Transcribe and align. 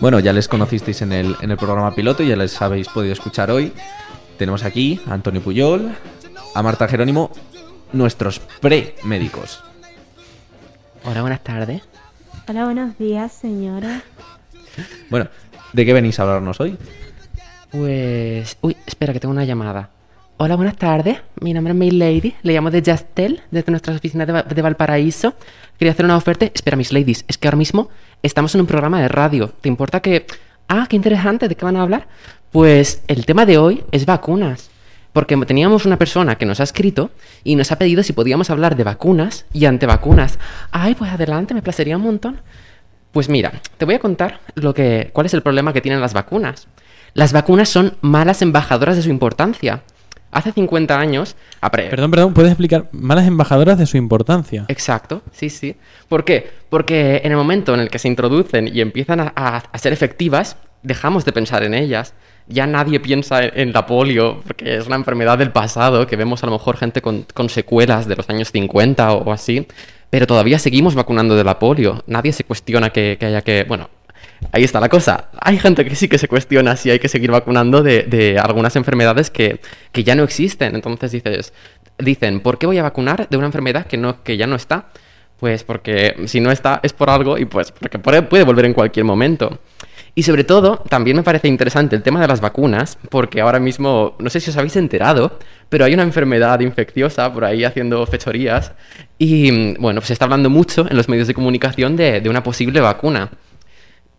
Bueno, 0.00 0.18
ya 0.18 0.32
les 0.32 0.48
conocisteis 0.48 1.02
en 1.02 1.12
el, 1.12 1.36
en 1.42 1.50
el 1.50 1.58
programa 1.58 1.94
piloto, 1.94 2.22
ya 2.22 2.34
les 2.34 2.60
habéis 2.62 2.88
podido 2.88 3.12
escuchar 3.12 3.50
hoy. 3.50 3.74
Tenemos 4.38 4.64
aquí 4.64 4.98
a 5.06 5.12
Antonio 5.12 5.42
Puyol, 5.42 5.94
a 6.54 6.62
Marta 6.62 6.88
Jerónimo, 6.88 7.30
nuestros 7.92 8.38
pre-médicos. 8.38 9.62
Hola, 11.04 11.20
buenas 11.20 11.44
tardes. 11.44 11.82
Hola, 12.48 12.64
buenos 12.64 12.96
días, 12.96 13.30
señora. 13.30 14.02
Bueno, 15.10 15.28
¿de 15.74 15.84
qué 15.84 15.92
venís 15.92 16.18
a 16.18 16.22
hablarnos 16.22 16.58
hoy? 16.60 16.78
Pues... 17.70 18.56
Uy, 18.62 18.78
espera, 18.86 19.12
que 19.12 19.20
tengo 19.20 19.32
una 19.32 19.44
llamada. 19.44 19.90
Hola, 20.42 20.56
buenas 20.56 20.76
tardes. 20.76 21.18
Mi 21.42 21.52
nombre 21.52 21.72
es 21.74 21.78
May 21.78 21.90
Lady. 21.90 22.34
Le 22.42 22.54
llamo 22.54 22.70
de 22.70 22.82
Justel, 22.82 23.42
desde 23.50 23.70
nuestras 23.70 23.98
oficinas 23.98 24.26
de, 24.26 24.32
Va- 24.32 24.42
de 24.42 24.62
Valparaíso. 24.62 25.34
Quería 25.78 25.92
hacer 25.92 26.06
una 26.06 26.16
oferta. 26.16 26.46
Espera, 26.46 26.78
Miss 26.78 26.92
Ladies, 26.94 27.26
es 27.28 27.36
que 27.36 27.46
ahora 27.46 27.58
mismo 27.58 27.90
estamos 28.22 28.54
en 28.54 28.62
un 28.62 28.66
programa 28.66 29.02
de 29.02 29.08
radio. 29.08 29.52
¿Te 29.60 29.68
importa 29.68 30.00
que... 30.00 30.26
Ah, 30.66 30.86
qué 30.88 30.96
interesante, 30.96 31.46
¿de 31.46 31.56
qué 31.56 31.64
van 31.66 31.76
a 31.76 31.82
hablar? 31.82 32.08
Pues 32.52 33.02
el 33.06 33.26
tema 33.26 33.44
de 33.44 33.58
hoy 33.58 33.84
es 33.92 34.06
vacunas. 34.06 34.70
Porque 35.12 35.36
teníamos 35.44 35.84
una 35.84 35.98
persona 35.98 36.36
que 36.38 36.46
nos 36.46 36.58
ha 36.60 36.62
escrito 36.62 37.10
y 37.44 37.54
nos 37.56 37.70
ha 37.70 37.76
pedido 37.76 38.02
si 38.02 38.14
podíamos 38.14 38.48
hablar 38.48 38.76
de 38.76 38.84
vacunas 38.84 39.44
y 39.52 39.66
antevacunas. 39.66 40.38
Ay, 40.70 40.94
pues 40.94 41.10
adelante, 41.10 41.52
me 41.52 41.60
placería 41.60 41.98
un 41.98 42.04
montón. 42.04 42.40
Pues 43.12 43.28
mira, 43.28 43.52
te 43.76 43.84
voy 43.84 43.96
a 43.96 43.98
contar 43.98 44.40
lo 44.54 44.72
que, 44.72 45.10
cuál 45.12 45.26
es 45.26 45.34
el 45.34 45.42
problema 45.42 45.74
que 45.74 45.82
tienen 45.82 46.00
las 46.00 46.14
vacunas. 46.14 46.66
Las 47.12 47.32
vacunas 47.34 47.68
son 47.68 47.98
malas 48.00 48.40
embajadoras 48.40 48.96
de 48.96 49.02
su 49.02 49.10
importancia. 49.10 49.82
Hace 50.32 50.52
50 50.52 50.98
años... 50.98 51.36
Perdón, 51.90 52.10
perdón, 52.10 52.34
¿puedes 52.34 52.52
explicar 52.52 52.88
malas 52.92 53.26
embajadoras 53.26 53.78
de 53.78 53.86
su 53.86 53.96
importancia? 53.96 54.64
Exacto, 54.68 55.22
sí, 55.32 55.50
sí. 55.50 55.76
¿Por 56.08 56.24
qué? 56.24 56.50
Porque 56.68 57.20
en 57.24 57.32
el 57.32 57.36
momento 57.36 57.74
en 57.74 57.80
el 57.80 57.90
que 57.90 57.98
se 57.98 58.08
introducen 58.08 58.68
y 58.68 58.80
empiezan 58.80 59.20
a, 59.20 59.32
a- 59.34 59.62
a 59.72 59.78
ser 59.78 59.92
efectivas, 59.92 60.56
dejamos 60.82 61.24
de 61.24 61.32
pensar 61.32 61.62
en 61.64 61.74
ellas. 61.74 62.14
Ya 62.46 62.66
nadie 62.66 62.98
piensa 63.00 63.44
en, 63.44 63.52
en 63.54 63.72
la 63.72 63.86
polio, 63.86 64.40
porque 64.46 64.76
es 64.76 64.86
una 64.86 64.96
enfermedad 64.96 65.36
del 65.38 65.50
pasado, 65.52 66.06
que 66.06 66.16
vemos 66.16 66.42
a 66.42 66.46
lo 66.46 66.52
mejor 66.52 66.76
gente 66.76 67.00
con, 67.02 67.26
con 67.34 67.48
secuelas 67.48 68.06
de 68.06 68.16
los 68.16 68.28
años 68.30 68.50
50 68.50 69.12
o, 69.12 69.32
así, 69.32 69.66
pero 70.10 70.26
todavía 70.26 70.58
seguimos 70.58 70.94
vacunando 70.94 71.36
de 71.36 71.44
la 71.44 71.58
polio. 71.58 72.02
Nadie 72.06 72.32
se 72.32 72.44
cuestiona 72.44 72.90
que, 72.90 73.16
que 73.20 73.26
haya 73.26 73.42
que... 73.42 73.64
Bueno, 73.68 73.88
ahí 74.52 74.64
está 74.64 74.80
la 74.80 74.88
cosa. 74.88 75.28
Hay 75.40 75.58
gente 75.58 75.84
que 75.84 75.94
sí 75.94 76.08
que 76.08 76.18
se 76.18 76.28
cuestiona 76.28 76.76
si 76.76 76.90
hay 76.90 76.98
que 76.98 77.08
seguir 77.08 77.30
vacunando 77.30 77.82
de, 77.82 78.04
de 78.04 78.38
algunas 78.38 78.76
enfermedades 78.76 79.30
que, 79.30 79.60
que 79.92 80.04
ya 80.04 80.14
no 80.14 80.22
existen. 80.22 80.74
Entonces 80.74 81.12
dices, 81.12 81.52
dicen, 81.98 82.40
¿por 82.40 82.58
qué 82.58 82.66
voy 82.66 82.78
a 82.78 82.82
vacunar 82.82 83.28
de 83.28 83.36
una 83.36 83.46
enfermedad 83.46 83.86
que, 83.86 83.96
no, 83.96 84.22
que 84.22 84.36
ya 84.36 84.46
no 84.46 84.56
está? 84.56 84.86
Pues 85.38 85.64
porque 85.64 86.16
si 86.26 86.40
no 86.40 86.50
está 86.50 86.80
es 86.82 86.92
por 86.92 87.08
algo 87.08 87.38
y 87.38 87.46
pues 87.46 87.72
porque 87.72 87.98
puede, 87.98 88.44
volver 88.44 88.66
en 88.66 88.74
cualquier 88.74 89.04
momento. 89.04 89.58
Y 90.14 90.24
sobre 90.24 90.44
todo, 90.44 90.78
también 90.88 91.16
me 91.16 91.22
parece 91.22 91.46
interesante 91.48 91.94
el 91.94 92.02
tema 92.02 92.20
de 92.20 92.26
las 92.26 92.40
vacunas, 92.40 92.98
porque 93.10 93.40
ahora 93.40 93.60
mismo, 93.60 94.16
no 94.18 94.28
sé 94.28 94.40
si 94.40 94.50
os 94.50 94.56
habéis 94.56 94.74
enterado, 94.76 95.38
pero 95.68 95.84
hay 95.84 95.94
una 95.94 96.02
enfermedad 96.02 96.58
infecciosa 96.60 97.32
por 97.32 97.44
ahí 97.44 97.62
haciendo 97.62 98.04
fechorías 98.06 98.72
y 99.18 99.52
mm, 99.52 99.74
bueno, 99.80 100.00
pues 100.00 100.08
se 100.08 100.12
está 100.12 100.24
hablando 100.24 100.50
mucho 100.50 100.86
en 100.90 100.96
los 100.96 101.08
medios 101.08 101.28
de 101.28 101.34
comunicación 101.34 101.96
de, 101.96 102.20
de 102.20 102.28
una 102.28 102.42
posible 102.42 102.80
vacuna. 102.80 103.30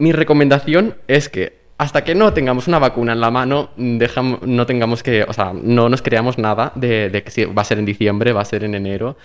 Mi 0.01 0.11
recomendación 0.13 0.95
es 1.07 1.29
que 1.29 1.61
hasta 1.77 2.03
que 2.03 2.15
no 2.15 2.33
tengamos 2.33 2.67
una 2.67 2.79
vacuna 2.79 3.13
en 3.13 3.21
la 3.21 3.29
mano, 3.29 3.69
dejam- 3.77 4.39
no 4.41 4.65
tengamos 4.65 5.03
que, 5.03 5.21
o 5.23 5.33
sea, 5.33 5.53
no 5.53 5.89
nos 5.89 6.01
creamos 6.01 6.39
nada 6.39 6.71
de, 6.73 7.21
que 7.23 7.29
si 7.29 7.45
va 7.45 7.61
a 7.61 7.65
ser 7.65 7.77
en 7.77 7.85
diciembre, 7.85 8.33
va 8.33 8.41
a 8.41 8.45
ser 8.45 8.63
en 8.63 8.73
enero. 8.73 9.15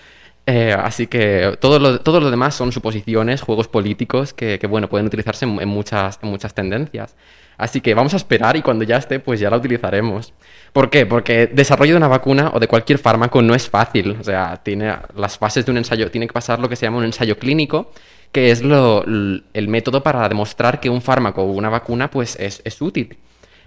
Eh, 0.45 0.75
así 0.77 1.07
que 1.07 1.57
todo 1.59 1.79
lo, 1.79 2.29
demás 2.31 2.53
son 2.53 2.71
suposiciones, 2.71 3.41
juegos 3.41 3.67
políticos 3.67 4.33
que, 4.33 4.59
bueno, 4.69 4.87
pueden 4.87 5.07
utilizarse 5.07 5.45
en, 5.45 5.67
muchas, 5.67 6.19
en 6.21 6.29
muchas 6.29 6.53
tendencias. 6.53 7.15
Así 7.57 7.81
que 7.81 7.95
vamos 7.95 8.13
a 8.13 8.17
esperar 8.17 8.55
y 8.55 8.61
cuando 8.61 8.83
ya 8.83 8.97
esté, 8.97 9.19
pues 9.19 9.39
ya 9.39 9.49
la 9.49 9.57
utilizaremos. 9.57 10.31
¿Por 10.73 10.91
qué? 10.91 11.07
Porque 11.07 11.47
desarrollo 11.47 11.93
de 11.93 11.97
una 11.97 12.07
vacuna 12.07 12.51
o 12.53 12.59
de 12.59 12.67
cualquier 12.67 12.99
fármaco 12.99 13.41
no 13.41 13.55
es 13.55 13.67
fácil. 13.67 14.15
O 14.19 14.23
sea, 14.23 14.57
tiene 14.63 14.95
las 15.15 15.39
fases 15.39 15.65
de 15.65 15.71
un 15.71 15.77
ensayo, 15.77 16.11
tiene 16.11 16.27
que 16.27 16.33
pasar 16.33 16.59
lo 16.59 16.69
que 16.69 16.75
se 16.75 16.85
llama 16.85 16.99
un 16.99 17.05
ensayo 17.05 17.39
clínico, 17.39 17.91
que 18.37 18.51
es 18.51 18.61
el 18.61 19.67
método 19.67 20.03
para 20.03 20.29
demostrar 20.29 20.79
que 20.79 20.91
un 20.91 21.01
fármaco 21.01 21.41
o 21.41 21.51
una 21.53 21.69
vacuna 21.69 22.11
pues 22.11 22.35
es, 22.39 22.61
es 22.63 22.79
útil. 22.83 23.17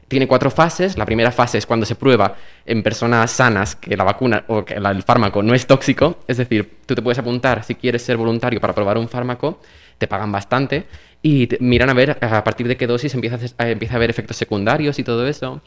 Tiene 0.06 0.28
cuatro 0.28 0.48
fases. 0.48 0.96
La 0.96 1.04
primera 1.04 1.32
fase 1.32 1.58
es 1.58 1.66
cuando 1.66 1.84
se 1.84 1.96
prueba 1.96 2.36
en 2.64 2.84
personas 2.84 3.32
sanas 3.32 3.74
que 3.74 3.96
la 3.96 4.04
vacuna 4.04 4.44
o 4.46 4.64
que 4.64 4.74
el 4.74 5.02
fármaco 5.02 5.42
no 5.42 5.54
es 5.54 5.66
tóxico. 5.66 6.18
Es 6.28 6.36
decir, 6.36 6.78
tú 6.86 6.94
te 6.94 7.02
puedes 7.02 7.18
apuntar 7.18 7.64
si 7.64 7.74
quieres 7.74 8.02
ser 8.02 8.16
voluntario 8.16 8.60
para 8.60 8.72
probar 8.72 8.96
un 8.96 9.08
fármaco, 9.08 9.60
te 9.98 10.06
pagan 10.06 10.30
bastante 10.30 10.86
y 11.20 11.48
miran 11.58 11.90
a 11.90 11.94
ver 11.94 12.16
a 12.20 12.44
partir 12.44 12.68
de 12.68 12.76
qué 12.76 12.86
dosis 12.86 13.12
empieza 13.14 13.40
a- 13.58 13.68
empieza 13.70 13.94
a 13.94 13.96
haber 13.96 14.10
efectos 14.10 14.36
secundarios 14.36 15.00
y 15.00 15.02
todo 15.02 15.26
eso. 15.26 15.60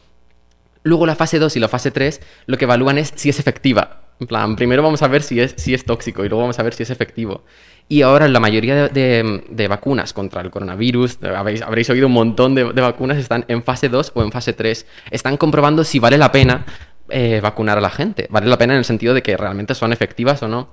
Luego 0.83 1.05
la 1.05 1.15
fase 1.15 1.39
2 1.39 1.57
y 1.57 1.59
la 1.59 1.67
fase 1.67 1.91
3 1.91 2.21
lo 2.45 2.57
que 2.57 2.63
evalúan 2.63 2.97
es 2.99 3.11
si 3.17 3.27
es 3.27 3.37
efectiva. 3.37 4.02
En 4.19 4.27
plan, 4.27 4.55
primero 4.55 4.83
vamos 4.83 5.01
a 5.01 5.07
ver 5.07 5.21
si 5.23 5.39
es, 5.39 5.53
si 5.57 5.73
es 5.73 5.85
tóxico 5.85 6.23
y 6.23 6.29
luego 6.29 6.41
vamos 6.43 6.59
a 6.59 6.63
ver 6.63 6.73
si 6.73 6.83
es 6.83 6.89
efectivo. 6.89 7.43
Y 7.89 8.01
ahora 8.03 8.27
la 8.29 8.39
mayoría 8.39 8.87
de, 8.87 9.41
de- 9.49 9.67
vacunas 9.67 10.13
contra 10.13 10.41
el 10.41 10.49
coronavirus, 10.49 11.19
habéis, 11.35 11.61
habréis 11.61 11.89
oído 11.89 12.07
un 12.07 12.13
montón 12.13 12.55
de, 12.55 12.63
vacunas, 12.63 13.17
están 13.17 13.43
en 13.49 13.63
fase 13.63 13.89
2 13.89 14.11
o 14.15 14.23
en 14.23 14.31
fase 14.31 14.53
3. 14.53 14.85
Están 15.11 15.35
comprobando 15.37 15.83
si 15.83 15.99
vale 15.99 16.17
la 16.17 16.31
pena 16.31 16.65
eh, 17.09 17.39
vacunar 17.41 17.77
a 17.77 17.81
la 17.81 17.89
gente. 17.89 18.27
Vale 18.29 18.47
la 18.47 18.57
pena 18.57 18.73
en 18.73 18.79
el 18.79 18.85
sentido 18.85 19.13
de 19.13 19.21
que 19.21 19.35
realmente 19.35 19.75
son 19.75 19.91
efectivas 19.91 20.41
o 20.43 20.47
no. 20.47 20.69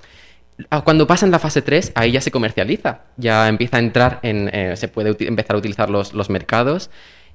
Ah, 0.71 0.83
Cuando 0.83 1.07
pasan 1.07 1.31
la 1.33 1.39
fase 1.41 1.62
3, 1.62 1.93
ahí 1.97 2.12
ya 2.12 2.21
se 2.21 2.31
comercializa, 2.31 3.01
ya 3.17 3.49
empieza 3.49 3.78
a 3.78 3.81
entrar 3.81 4.21
en, 4.22 4.49
eh, 4.53 4.77
se 4.77 4.87
puede 4.89 5.17
empezar 5.27 5.57
a 5.57 5.59
utilizar 5.59 5.91
los, 5.91 6.12
los 6.12 6.31
mercados 6.31 6.91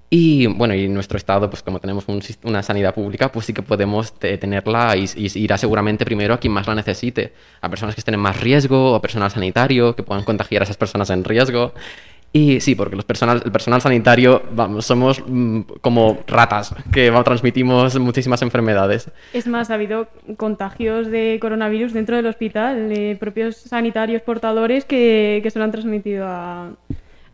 y 0.10 0.46
bueno, 0.48 0.76
y 0.76 0.88
nuestro 0.88 1.18
estado, 1.18 1.50
pues 1.50 1.64
como 1.64 1.80
tenemos 1.80 2.06
una 2.44 2.62
sanidad 2.64 2.94
pública, 2.94 3.32
pues 3.32 3.48
sí 3.48 3.54
que 3.54 3.62
podemos 3.64 4.14
te- 4.14 4.38
tenerla 4.38 4.96
y, 4.96 5.06
irá 5.36 5.58
seguramente 5.58 6.06
primero 6.06 6.34
a 6.36 6.38
quien 6.38 6.54
más 6.54 6.68
la 6.68 6.76
necesite, 6.76 7.34
a 7.62 7.70
personas 7.70 7.96
que 7.96 8.02
estén 8.02 8.14
en 8.14 8.20
más 8.20 8.40
riesgo, 8.40 8.96
a 8.96 9.02
personal 9.02 9.32
sanitario, 9.32 9.96
que 9.96 10.04
puedan 10.04 10.24
contagiar 10.24 10.62
a 10.62 10.66
esas 10.66 10.78
personas 10.78 11.10
en 11.10 11.24
riesgo. 11.24 11.74
Y 12.32 12.60
sí, 12.60 12.76
porque 12.76 12.98
los 12.98 13.06
personal, 13.06 13.42
el 13.46 13.52
personal 13.52 13.80
sanitario, 13.82 14.44
vamos, 14.52 14.86
somos 14.86 15.24
mm, 15.26 15.62
como 15.82 16.20
ratas, 16.28 16.76
que 16.92 17.10
transmitimos 17.24 17.98
muchísimas 17.98 18.42
enfermedades. 18.42 19.10
Es 19.34 19.48
más, 19.48 19.70
ha 19.70 19.76
habido 19.76 20.10
contagios 20.36 21.08
de 21.08 21.38
coronavirus 21.42 21.94
dentro 21.94 22.18
del 22.18 22.26
hospital, 22.28 22.90
de 22.90 23.16
propios 23.18 23.56
sanitarios 23.56 24.22
portadores 24.22 24.84
que, 24.84 25.42
se 25.50 25.60
lo 25.60 25.66
han 25.66 25.72
transmitido 25.72 26.26
a- 26.28 26.72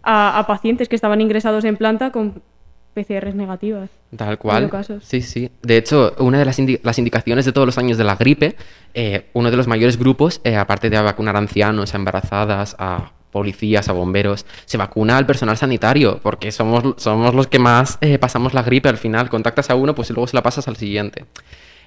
a 0.03 0.46
pacientes 0.48 0.88
que 0.88 0.96
estaban 0.96 1.20
ingresados 1.20 1.64
en 1.66 1.78
planta 1.78 2.12
con 2.12 2.42
PCRs 2.94 3.35
negativas. 3.35 3.90
Tal 4.16 4.38
cual. 4.38 4.69
casos. 4.69 5.03
Sí, 5.06 5.22
sí. 5.22 5.50
De 5.62 5.78
hecho, 5.78 6.13
una 6.19 6.38
de 6.40 6.46
las, 6.46 6.59
indi- 6.59 6.79
las 6.84 6.97
indicaciones 7.00 7.46
de 7.46 7.52
todos 7.53 7.66
los 7.66 7.78
años 7.78 7.97
de 7.97 8.03
la 8.03 8.16
gripe, 8.16 8.56
eh, 8.94 9.28
uno 9.34 9.50
de 9.52 9.57
los 9.57 9.68
mayores 9.68 9.97
grupos, 9.97 10.41
eh, 10.44 10.56
aparte 10.57 10.90
de 10.90 11.00
vacunar 11.02 11.35
a 11.35 11.40
ancianos, 11.40 11.94
a 11.94 11.97
embarazadas, 11.97 12.75
a 12.79 13.12
policías, 13.31 13.88
a 13.88 13.94
bomberos, 13.94 14.46
se 14.66 14.78
vacuna 14.78 15.18
al 15.18 15.25
personal 15.25 15.56
sanitario, 15.56 16.19
porque 16.22 16.52
somos, 16.52 16.96
somos 17.02 17.34
los 17.34 17.47
que 17.47 17.59
más 17.59 17.97
eh, 18.02 18.18
pasamos 18.19 18.53
la 18.53 18.63
gripe 18.63 18.90
al 18.90 18.97
final. 18.97 19.29
Contactas 19.29 19.69
a 19.69 19.75
uno, 19.75 19.96
pues 19.96 20.09
y 20.09 20.13
luego 20.13 20.28
se 20.28 20.35
la 20.35 20.44
pasas 20.44 20.68
al 20.68 20.75
siguiente. 20.75 21.23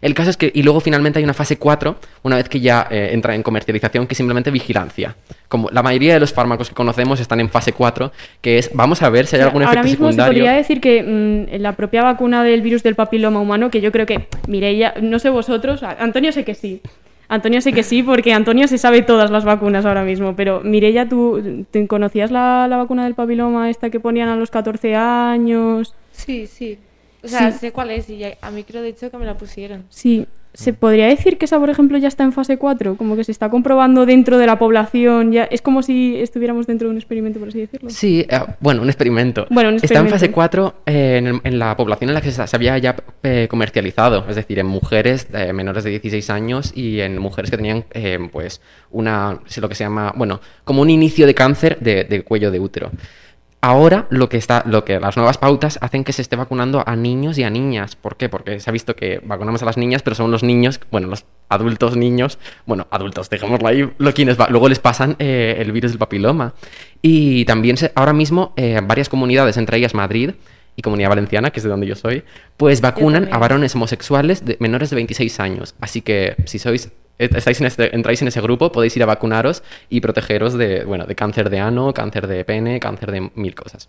El 0.04 0.12
caso 0.12 0.28
es 0.28 0.36
que, 0.36 0.52
y 0.54 0.62
luego 0.62 0.80
finalmente 0.80 1.18
hay 1.18 1.24
una 1.24 1.32
fase 1.32 1.56
4, 1.56 1.96
una 2.24 2.36
vez 2.36 2.50
que 2.50 2.60
ya 2.60 2.86
eh, 2.90 3.08
entra 3.12 3.34
en 3.34 3.42
comercialización, 3.42 4.06
que 4.06 4.12
es 4.12 4.18
simplemente 4.18 4.50
vigilancia. 4.50 5.16
Como 5.48 5.70
la 5.70 5.82
mayoría 5.82 6.12
de 6.12 6.20
los 6.20 6.30
fármacos 6.30 6.68
que 6.68 6.74
conocemos 6.74 7.20
están 7.20 7.40
en 7.40 7.48
fase 7.48 7.72
4, 7.72 8.12
que 8.42 8.58
es 8.58 8.70
vamos 8.74 9.00
a 9.00 9.08
ver 9.08 9.24
si 9.24 9.36
hay 9.36 9.42
algún 9.42 9.62
Ahora 9.62 9.80
efecto 9.80 9.88
mismo 9.88 10.08
secundario. 10.08 10.34
se 10.34 10.40
podría 10.40 10.56
decir 10.58 10.82
que 10.82 11.02
mm, 11.02 11.58
la 11.58 11.72
propia 11.72 12.02
vacuna 12.02 12.44
del 12.44 12.60
virus 12.60 12.82
del 12.82 12.96
papiloma 12.96 13.40
humano, 13.40 13.70
que 13.70 13.80
yo 13.80 13.90
creo 13.92 14.04
que, 14.04 14.28
Mireia, 14.46 14.92
no 15.00 15.18
sé 15.18 15.30
vosotros, 15.30 15.82
Antonio 15.82 16.32
sé 16.32 16.44
que 16.44 16.54
sí. 16.54 16.82
Antonio 17.28 17.62
sé 17.62 17.72
que 17.72 17.82
sí, 17.82 18.02
porque 18.02 18.34
Antonio 18.34 18.68
se 18.68 18.76
sabe 18.76 19.00
todas 19.00 19.30
las 19.30 19.46
vacunas 19.46 19.86
ahora 19.86 20.04
mismo. 20.04 20.36
Pero 20.36 20.60
Mireia, 20.60 21.08
¿tú 21.08 21.64
te 21.70 21.86
conocías 21.86 22.30
la, 22.30 22.66
la 22.68 22.76
vacuna 22.76 23.04
del 23.04 23.14
papiloma 23.14 23.70
esta 23.70 23.88
que 23.88 24.00
ponían 24.00 24.28
a 24.28 24.36
los 24.36 24.50
14 24.50 24.96
años? 24.96 25.94
Sí, 26.12 26.46
sí. 26.46 26.78
O 27.24 27.28
sea, 27.28 27.50
Sí. 27.52 27.58
sé 27.58 27.72
cuál 27.72 27.90
es 27.90 28.08
y 28.10 28.18
ya- 28.18 28.36
a 28.42 28.50
mí 28.50 28.64
creo 28.64 28.82
de 28.82 28.90
hecho 28.90 29.10
que 29.10 29.16
me 29.16 29.24
la 29.26 29.36
pusieron. 29.36 29.84
Sí. 29.88 30.26
¿Se 30.56 30.72
podría 30.72 31.08
decir 31.08 31.36
que 31.36 31.46
esa, 31.46 31.58
por 31.58 31.68
ejemplo, 31.68 31.98
ya 31.98 32.06
está 32.06 32.22
en 32.22 32.32
fase 32.32 32.58
4? 32.58 32.96
Como 32.96 33.16
que 33.16 33.24
se 33.24 33.32
está 33.32 33.50
comprobando 33.50 34.06
dentro 34.06 34.38
de 34.38 34.46
la 34.46 34.56
población. 34.56 35.32
Ya... 35.32 35.42
Es 35.44 35.60
como 35.60 35.82
si 35.82 36.16
estuviéramos 36.20 36.68
dentro 36.68 36.86
de 36.86 36.92
un 36.92 36.96
experimento, 36.96 37.40
por 37.40 37.48
así 37.48 37.58
decirlo. 37.58 37.90
Sí, 37.90 38.24
eh, 38.28 38.38
bueno, 38.60 38.80
un 38.82 38.88
experimento. 38.88 39.48
Bueno, 39.50 39.70
un 39.70 39.74
Está 39.76 39.98
en 39.98 40.08
fase 40.08 40.26
experimento. 40.26 40.34
4 40.36 40.74
eh, 40.86 41.16
en, 41.18 41.26
el- 41.26 41.40
en 41.42 41.58
la 41.58 41.76
población 41.76 42.10
en 42.10 42.14
la 42.14 42.20
que 42.20 42.30
se, 42.30 42.46
se 42.46 42.54
había 42.56 42.78
ya 42.78 42.94
eh, 43.24 43.48
comercializado, 43.50 44.24
es 44.28 44.36
decir, 44.36 44.60
en 44.60 44.66
mujeres 44.66 45.26
eh, 45.34 45.52
menores 45.52 45.82
de 45.82 45.90
16 45.90 46.30
años 46.30 46.72
y 46.76 47.00
en 47.00 47.18
mujeres 47.18 47.50
que 47.50 47.56
tenían, 47.56 47.84
eh, 47.92 48.20
pues, 48.30 48.60
una, 48.92 49.40
lo 49.56 49.68
que 49.68 49.74
se 49.74 49.82
llama, 49.82 50.12
bueno, 50.14 50.40
como 50.62 50.82
un 50.82 50.90
inicio 50.90 51.26
de 51.26 51.34
cáncer 51.34 51.78
de, 51.80 52.04
de 52.04 52.22
cuello 52.22 52.52
de 52.52 52.60
útero. 52.60 52.92
Ahora 53.64 54.06
lo 54.10 54.28
que 54.28 54.36
está, 54.36 54.62
lo 54.66 54.84
que 54.84 55.00
las 55.00 55.16
nuevas 55.16 55.38
pautas 55.38 55.78
hacen 55.80 56.04
que 56.04 56.12
se 56.12 56.20
esté 56.22 56.36
vacunando 56.36 56.82
a 56.86 56.96
niños 56.96 57.38
y 57.38 57.44
a 57.44 57.50
niñas. 57.50 57.96
¿Por 57.96 58.16
qué? 58.16 58.28
Porque 58.28 58.60
se 58.60 58.68
ha 58.68 58.72
visto 58.72 58.94
que 58.94 59.20
vacunamos 59.24 59.62
a 59.62 59.64
las 59.64 59.76
niñas, 59.78 60.02
pero 60.02 60.14
son 60.14 60.30
los 60.30 60.42
niños, 60.42 60.80
bueno, 60.90 61.08
los 61.08 61.24
adultos 61.48 61.96
niños, 61.96 62.38
bueno, 62.66 62.86
adultos, 62.90 63.30
dejémoslo 63.30 63.66
ahí, 63.66 63.90
lo 63.98 64.12
quienes 64.12 64.38
va- 64.38 64.48
luego 64.50 64.68
les 64.68 64.78
pasan 64.80 65.16
eh, 65.18 65.56
el 65.58 65.72
virus 65.72 65.92
del 65.92 65.98
papiloma. 65.98 66.52
Y 67.00 67.44
también 67.46 67.76
se- 67.76 67.92
ahora 67.94 68.12
mismo 68.12 68.52
eh, 68.56 68.80
varias 68.84 69.08
comunidades, 69.08 69.56
entre 69.56 69.78
ellas 69.78 69.94
Madrid 69.94 70.32
y 70.76 70.82
Comunidad 70.82 71.08
Valenciana, 71.10 71.50
que 71.50 71.60
es 71.60 71.64
de 71.64 71.70
donde 71.70 71.86
yo 71.86 71.94
soy, 71.94 72.24
pues 72.56 72.80
vacunan 72.80 73.28
a 73.32 73.38
varones 73.38 73.74
homosexuales 73.76 74.44
de 74.44 74.56
menores 74.60 74.90
de 74.90 74.96
26 74.96 75.40
años. 75.40 75.74
Así 75.80 76.02
que 76.02 76.34
si 76.46 76.58
sois 76.58 76.90
estáis 77.18 77.60
en 77.60 77.66
este, 77.66 77.94
entráis 77.94 78.22
en 78.22 78.28
ese 78.28 78.40
grupo, 78.40 78.72
podéis 78.72 78.96
ir 78.96 79.02
a 79.02 79.06
vacunaros 79.06 79.62
y 79.88 80.00
protegeros 80.00 80.54
de, 80.54 80.84
bueno, 80.84 81.06
de 81.06 81.14
cáncer 81.14 81.50
de 81.50 81.60
ano, 81.60 81.92
cáncer 81.94 82.26
de 82.26 82.44
pene, 82.44 82.80
cáncer 82.80 83.12
de 83.12 83.30
mil 83.34 83.54
cosas. 83.54 83.88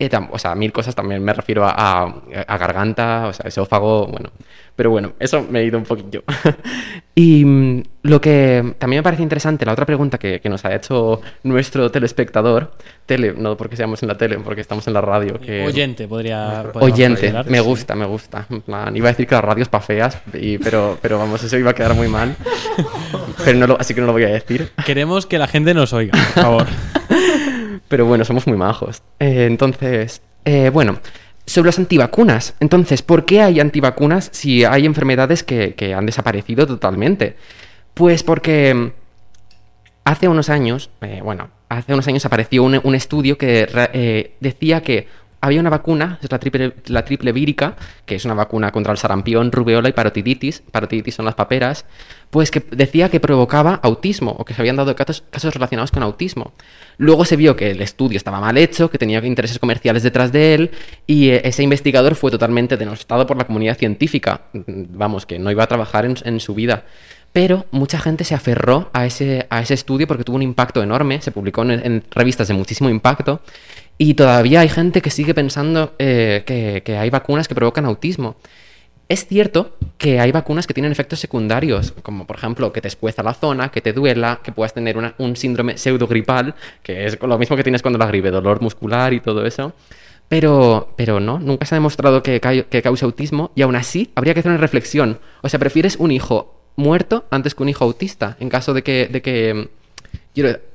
Eh, 0.00 0.08
o 0.30 0.38
sea, 0.38 0.54
mil 0.54 0.72
cosas 0.72 0.94
también 0.94 1.22
me 1.24 1.32
refiero 1.32 1.64
a, 1.64 1.70
a- 1.72 2.14
a 2.46 2.58
garganta, 2.58 3.26
o 3.26 3.32
sea, 3.32 3.48
esófago, 3.48 4.06
bueno. 4.06 4.30
Pero 4.76 4.90
bueno, 4.90 5.14
eso 5.18 5.44
me 5.50 5.58
he 5.60 5.64
ido 5.64 5.76
un 5.76 5.82
poquillo. 5.84 6.22
y 7.16 7.44
mm, 7.44 7.82
lo 8.02 8.20
que 8.20 8.76
también 8.78 9.00
me 9.00 9.02
parece 9.02 9.24
interesante, 9.24 9.66
la 9.66 9.72
otra 9.72 9.84
pregunta 9.84 10.18
que, 10.18 10.40
que 10.40 10.48
nos 10.48 10.64
ha 10.64 10.72
hecho 10.72 11.20
nuestro 11.42 11.90
telespectador, 11.90 12.74
tele, 13.06 13.34
no 13.36 13.56
porque 13.56 13.74
seamos 13.74 14.00
en 14.04 14.08
la 14.08 14.16
tele, 14.16 14.38
porque 14.38 14.60
estamos 14.60 14.86
en 14.86 14.92
la 14.94 15.00
radio. 15.00 15.40
Que, 15.40 15.66
Oyente, 15.66 16.06
podría. 16.06 16.64
Oyente, 16.74 17.32
me 17.48 17.58
sí. 17.58 17.64
gusta, 17.64 17.96
me 17.96 18.06
gusta. 18.06 18.46
En 18.50 18.60
plan, 18.60 18.96
iba 18.96 19.08
a 19.08 19.12
decir 19.12 19.26
que 19.26 19.34
la 19.34 19.40
radio 19.40 19.62
es 19.64 19.68
pa' 19.68 19.80
feas, 19.80 20.16
y- 20.32 20.58
pero, 20.58 20.96
pero 21.02 21.18
vamos, 21.18 21.42
eso 21.42 21.58
iba 21.58 21.72
a 21.72 21.74
quedar 21.74 21.94
muy 21.94 22.06
mal. 22.06 22.36
Pero 23.44 23.58
no 23.58 23.66
lo- 23.66 23.80
así 23.80 23.94
que 23.94 24.00
no 24.00 24.06
lo 24.08 24.12
voy 24.12 24.24
a 24.24 24.28
decir. 24.28 24.70
Queremos 24.84 25.26
que 25.26 25.38
la 25.38 25.46
gente 25.48 25.74
nos 25.74 25.92
oiga, 25.92 26.12
por 26.34 26.42
favor. 26.42 26.66
Pero 27.88 28.06
bueno, 28.06 28.24
somos 28.24 28.46
muy 28.46 28.56
majos. 28.56 29.02
Eh, 29.18 29.46
entonces, 29.46 30.22
eh, 30.44 30.70
bueno, 30.70 30.98
sobre 31.46 31.68
las 31.68 31.78
antivacunas. 31.78 32.54
Entonces, 32.60 33.02
¿por 33.02 33.24
qué 33.24 33.42
hay 33.42 33.60
antivacunas 33.60 34.28
si 34.32 34.64
hay 34.64 34.86
enfermedades 34.86 35.42
que, 35.42 35.74
que 35.74 35.94
han 35.94 36.06
desaparecido 36.06 36.66
totalmente? 36.66 37.36
Pues 37.94 38.22
porque 38.22 38.74
mm, 38.74 38.90
hace 40.04 40.28
unos 40.28 40.50
años, 40.50 40.90
eh, 41.00 41.20
bueno, 41.22 41.50
hace 41.68 41.94
unos 41.94 42.06
años 42.08 42.24
apareció 42.24 42.62
un, 42.62 42.80
un 42.82 42.94
estudio 42.94 43.38
que 43.38 43.68
eh, 43.92 44.34
decía 44.40 44.82
que 44.82 45.08
había 45.40 45.60
una 45.60 45.70
vacuna, 45.70 46.18
es 46.22 46.30
la 46.30 46.38
triple, 46.38 46.74
la 46.86 47.04
triple 47.04 47.32
vírica, 47.32 47.76
que 48.06 48.16
es 48.16 48.24
una 48.24 48.34
vacuna 48.34 48.72
contra 48.72 48.92
el 48.92 48.98
sarampión, 48.98 49.52
rubeola 49.52 49.88
y 49.88 49.92
parotiditis. 49.92 50.62
Parotiditis 50.70 51.14
son 51.14 51.26
las 51.26 51.34
paperas. 51.34 51.84
Pues 52.30 52.50
que 52.50 52.62
decía 52.72 53.08
que 53.08 53.20
provocaba 53.20 53.74
autismo 53.82 54.32
o 54.38 54.44
que 54.44 54.52
se 54.52 54.60
habían 54.60 54.76
dado 54.76 54.94
casos, 54.96 55.22
casos 55.30 55.54
relacionados 55.54 55.92
con 55.92 56.02
autismo. 56.02 56.52
Luego 56.98 57.24
se 57.24 57.36
vio 57.36 57.56
que 57.56 57.70
el 57.70 57.80
estudio 57.80 58.16
estaba 58.16 58.40
mal 58.40 58.58
hecho, 58.58 58.90
que 58.90 58.98
tenía 58.98 59.24
intereses 59.24 59.58
comerciales 59.58 60.02
detrás 60.02 60.32
de 60.32 60.54
él 60.54 60.70
y 61.06 61.30
eh, 61.30 61.42
ese 61.44 61.62
investigador 61.62 62.16
fue 62.16 62.30
totalmente 62.30 62.76
denostado 62.76 63.26
por 63.26 63.36
la 63.36 63.44
comunidad 63.44 63.78
científica. 63.78 64.42
Mm, 64.52 64.98
Vamos, 64.98 65.24
que 65.24 65.38
no 65.38 65.50
iba 65.50 65.62
a 65.62 65.68
trabajar 65.68 66.04
en, 66.04 66.16
en 66.24 66.40
su 66.40 66.54
vida. 66.54 66.84
Pero 67.38 67.66
mucha 67.70 68.00
gente 68.00 68.24
se 68.24 68.34
aferró 68.34 68.90
a 68.92 69.06
ese, 69.06 69.46
a 69.48 69.62
ese 69.62 69.74
estudio 69.74 70.08
porque 70.08 70.24
tuvo 70.24 70.34
un 70.34 70.42
impacto 70.42 70.82
enorme, 70.82 71.22
se 71.22 71.30
publicó 71.30 71.62
en, 71.62 72.02
revistas 72.10 72.48
de 72.48 72.54
muchísimo 72.54 72.90
impacto 72.90 73.42
y 73.96 74.14
todavía 74.14 74.58
hay 74.58 74.68
gente 74.68 75.00
que 75.00 75.10
sigue 75.10 75.34
pensando 75.34 75.94
eh, 76.00 76.42
que, 76.44 76.82
que 76.84 76.96
hay 76.96 77.10
vacunas 77.10 77.46
que 77.46 77.54
provocan 77.54 77.84
autismo. 77.84 78.34
Es 79.08 79.24
cierto 79.28 79.76
que 79.98 80.18
hay 80.18 80.32
vacunas 80.32 80.66
que 80.66 80.74
tienen 80.74 80.90
efectos 80.90 81.20
secundarios, 81.20 81.94
como 82.02 82.26
por 82.26 82.34
ejemplo 82.34 82.72
que 82.72 82.80
te 82.80 82.88
escueza 82.88 83.22
la 83.22 83.34
zona, 83.34 83.68
que 83.68 83.82
te 83.82 83.92
duela, 83.92 84.40
que 84.42 84.50
puedas 84.50 84.74
tener 84.74 84.96
un 84.96 85.36
síndrome 85.36 85.78
pseudogripal, 85.78 86.56
que 86.82 87.06
es 87.06 87.22
lo 87.22 87.38
mismo 87.38 87.56
que 87.56 87.62
tienes 87.62 87.82
cuando 87.82 88.00
la 88.00 88.06
gripe, 88.06 88.32
dolor 88.32 88.60
muscular 88.60 89.12
y 89.12 89.20
todo 89.20 89.46
eso. 89.46 89.74
Pero, 90.28 90.92
pero 90.96 91.20
no, 91.20 91.38
nunca 91.38 91.66
se 91.66 91.76
ha 91.76 91.78
demostrado 91.78 92.20
que, 92.20 92.40
que 92.68 92.82
cause 92.82 93.04
autismo 93.04 93.52
y 93.54 93.62
aún 93.62 93.76
así 93.76 94.10
habría 94.16 94.34
que 94.34 94.40
hacer 94.40 94.50
una 94.50 94.60
reflexión. 94.60 95.20
O 95.40 95.48
sea, 95.48 95.60
¿prefieres 95.60 95.94
un 95.98 96.10
hijo 96.10 96.57
muerto 96.78 97.26
antes 97.30 97.54
que 97.54 97.62
un 97.62 97.68
hijo 97.68 97.84
autista? 97.84 98.36
En 98.40 98.48
caso 98.48 98.72
de 98.72 98.82
que... 98.82 99.06
De 99.08 99.20
que 99.20 99.54
mm, 99.54 99.68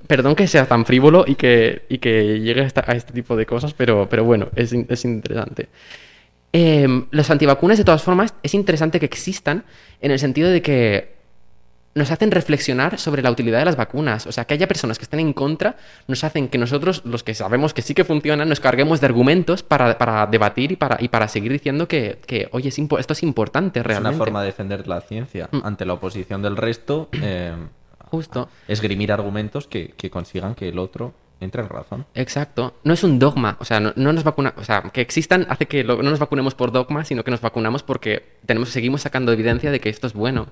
perdón 0.08 0.36
que 0.36 0.48
sea 0.48 0.66
tan 0.66 0.86
frívolo 0.86 1.24
y 1.26 1.36
que, 1.36 1.84
y 1.88 1.98
que 2.00 2.42
llegue 2.42 2.62
a, 2.62 2.92
este 2.94 3.14
tipo 3.14 3.38
de 3.38 3.46
cosas, 3.46 3.74
pero, 3.74 4.10
pero 4.10 4.26
bueno, 4.26 4.50
es, 4.56 4.74
es 4.74 5.06
interesante. 5.06 5.70
Eh, 6.52 7.06
los 7.10 7.30
antivacunas, 7.30 7.78
de 7.78 7.86
todas 7.86 8.04
formas, 8.04 8.34
es 8.44 8.54
interesante 8.54 9.00
que 9.00 9.06
existan 9.06 9.64
en 10.02 10.12
el 10.12 10.20
sentido 10.20 10.50
de 10.50 10.62
que 10.62 11.14
nos 11.96 12.10
hacen 12.12 12.32
reflexionar 12.32 12.98
sobre 13.00 13.22
la 13.22 13.30
utilidad 13.30 13.60
de 13.60 13.66
las 13.66 13.76
vacunas. 13.76 14.26
O 14.28 14.32
sea, 14.32 14.46
que 14.46 14.54
haya 14.56 14.68
personas 14.68 14.98
que 14.98 15.04
estén 15.04 15.20
en 15.20 15.34
contra, 15.34 15.76
nos 16.08 16.24
hacen 16.24 16.48
que 16.48 16.58
nosotros, 16.58 17.04
los 17.06 17.24
que 17.24 17.34
sabemos 17.36 17.74
que 17.74 17.82
sí 17.84 17.94
que 17.94 18.04
funcionan, 18.04 18.50
nos 18.50 18.60
carguemos 18.60 19.00
de 19.00 19.06
argumentos 19.06 19.62
para, 19.64 19.98
para 19.98 20.26
debatir 20.26 20.72
y 20.72 20.76
para, 20.76 20.98
y 21.00 21.10
para 21.10 21.28
seguir 21.28 21.52
diciendo 21.52 21.88
que, 21.88 22.20
que, 22.26 22.50
oye, 22.52 22.70
es 22.70 22.80
esto 22.80 23.14
es 23.14 23.24
importante 23.24 23.80
Es 23.82 23.86
realmente. 23.86 24.16
una 24.16 24.26
forma 24.26 24.40
de 24.42 24.48
defender 24.48 24.88
la 24.88 25.02
ciencia 25.02 25.50
Mm. 25.52 25.62
ante 25.64 25.86
la 25.86 25.94
oposición 25.94 26.42
del 26.42 26.58
resto. 26.58 27.10
eh, 27.14 27.54
Justo. 28.10 28.48
esgrimir 28.68 29.12
argumentos 29.12 29.68
que, 29.68 29.94
que 29.98 30.10
consigan 30.10 30.54
que 30.56 30.70
el 30.70 30.78
otro 30.80 31.14
entre 31.40 31.62
en 31.62 31.68
razón. 31.70 32.06
Exacto. 32.16 32.76
No 32.84 32.94
es 32.94 33.04
un 33.04 33.20
dogma. 33.20 33.58
O 33.60 33.66
sea, 33.66 33.80
no, 33.82 33.92
no 33.98 34.14
nos 34.14 34.24
vacuna. 34.24 34.54
O 34.56 34.64
sea, 34.64 34.82
que 34.94 35.02
existan 35.02 35.46
hace 35.50 35.66
que 35.66 35.84
lo- 35.84 36.02
no 36.02 36.10
nos 36.10 36.20
vacunemos 36.20 36.56
por 36.56 36.72
dogma, 36.72 37.04
sino 37.06 37.24
que 37.24 37.32
nos 37.32 37.42
vacunamos 37.42 37.84
porque 37.84 38.24
tenemos, 38.46 38.70
seguimos 38.70 39.02
sacando 39.02 39.32
evidencia 39.34 39.70
de 39.72 39.80
que 39.82 39.90
esto 39.90 40.08
es 40.08 40.14
bueno. 40.14 40.48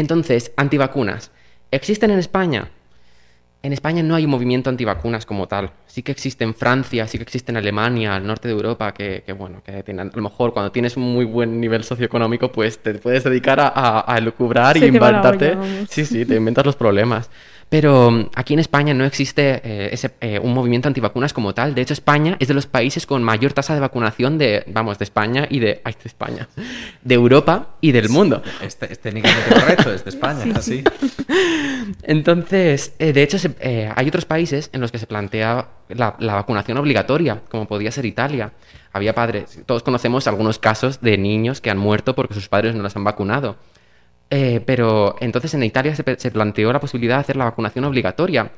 Entonces, 0.00 0.52
antivacunas. 0.56 1.30
¿Existen 1.70 2.10
en 2.10 2.18
España? 2.18 2.70
En 3.62 3.74
España 3.74 4.02
no 4.02 4.14
hay 4.14 4.24
un 4.24 4.30
movimiento 4.30 4.70
antivacunas 4.70 5.26
como 5.26 5.46
tal. 5.46 5.72
Sí 5.86 6.02
que 6.02 6.10
existe 6.10 6.42
en 6.44 6.54
Francia, 6.54 7.06
sí 7.06 7.18
que 7.18 7.24
existe 7.24 7.52
en 7.52 7.58
Alemania, 7.58 8.16
al 8.16 8.26
norte 8.26 8.48
de 8.48 8.54
Europa, 8.54 8.94
que, 8.94 9.22
que, 9.26 9.34
bueno, 9.34 9.62
que 9.62 9.82
tienen- 9.82 10.08
a 10.10 10.16
lo 10.16 10.22
mejor 10.22 10.54
cuando 10.54 10.72
tienes 10.72 10.96
un 10.96 11.02
muy 11.12 11.26
buen 11.26 11.60
nivel 11.60 11.84
socioeconómico, 11.84 12.50
pues 12.50 12.78
te 12.78 12.94
puedes 12.94 13.24
dedicar 13.24 13.60
a, 13.60 13.68
a, 13.68 14.10
a 14.14 14.16
elucubrar 14.16 14.74
y 14.78 14.80
inventarte. 14.86 15.48
Sí, 15.90 16.06
sí, 16.06 16.24
te 16.24 16.36
inventas 16.36 16.64
los 16.64 16.76
problemas. 16.76 17.28
Pero 17.70 18.10
mm, 18.10 18.30
aquí 18.34 18.52
en 18.54 18.58
España 18.58 18.92
no 18.94 19.04
existe 19.04 19.60
eh, 19.64 19.88
ese, 19.92 20.10
eh, 20.20 20.38
un 20.42 20.52
movimiento 20.52 20.88
antivacunas 20.88 21.32
como 21.32 21.54
tal. 21.54 21.74
De 21.74 21.80
hecho, 21.82 21.94
España 21.94 22.36
es 22.40 22.48
de 22.48 22.54
los 22.54 22.66
países 22.66 23.06
con 23.06 23.22
mayor 23.22 23.52
tasa 23.52 23.72
de 23.74 23.80
vacunación 23.80 24.36
de, 24.38 24.64
vamos, 24.66 24.98
de 24.98 25.04
España 25.04 25.46
y 25.48 25.60
de, 25.60 25.80
ay, 25.84 25.94
de 25.94 26.08
España, 26.08 26.48
de 27.02 27.14
Europa 27.14 27.76
y 27.80 27.92
del 27.92 28.08
mundo. 28.08 28.42
Este, 28.60 28.92
es 28.92 28.98
técnicamente 29.00 29.54
correcto, 29.54 29.92
es 29.94 30.04
de 30.04 30.10
España, 30.10 30.44
así. 30.56 30.82
Entonces, 32.02 32.92
eh, 32.98 33.12
de 33.12 33.22
hecho, 33.22 33.38
se- 33.38 33.90
hay 33.94 34.08
otros 34.08 34.24
países 34.24 34.70
en 34.72 34.80
los 34.80 34.90
que 34.92 34.98
se 34.98 35.06
plantea 35.06 35.68
la, 35.88 36.16
la 36.18 36.34
vacunación 36.34 36.76
obligatoria, 36.78 37.42
como 37.48 37.66
podía 37.66 37.90
ser 37.92 38.04
Italia. 38.04 38.52
Había 38.92 39.14
padres, 39.14 39.60
todos 39.66 39.82
conocemos 39.84 40.26
algunos 40.26 40.58
casos 40.58 41.00
de 41.00 41.16
niños 41.18 41.60
que 41.60 41.70
han 41.70 41.78
muerto 41.78 42.14
porque 42.14 42.34
sus 42.34 42.48
padres 42.48 42.74
no 42.74 42.82
los 42.82 42.96
han 42.96 43.04
vacunado. 43.04 43.56
Eh, 44.30 44.60
pero 44.64 45.16
entonces 45.20 45.52
en 45.54 45.64
Italia 45.64 45.94
se, 45.94 46.04
se 46.16 46.30
planteó 46.30 46.72
la 46.72 46.80
posibilidad 46.80 47.16
de 47.16 47.20
hacer 47.20 47.36
la 47.36 47.44
vacunación 47.44 47.84
obligatoria. 47.84 48.52